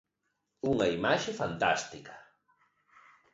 ¡Unha 0.71 0.87
imaxe 0.97 1.31
fantástica! 1.41 2.13